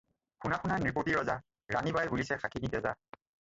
[0.45, 1.35] শুনা শুনা নৃপতি ৰজা,
[1.75, 2.97] ৰাণী বাই বুলিছে শাখিনী তেজা।